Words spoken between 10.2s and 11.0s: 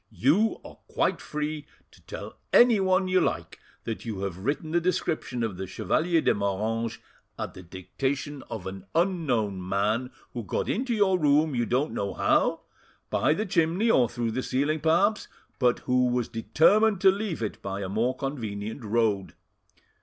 who got into